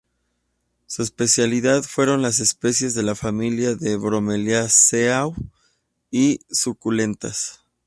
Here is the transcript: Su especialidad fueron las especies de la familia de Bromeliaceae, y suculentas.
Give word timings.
Su 0.87 1.03
especialidad 1.03 1.83
fueron 1.83 2.23
las 2.23 2.39
especies 2.39 2.95
de 2.95 3.03
la 3.03 3.13
familia 3.13 3.75
de 3.75 3.97
Bromeliaceae, 3.97 5.31
y 6.09 6.39
suculentas. 6.49 7.63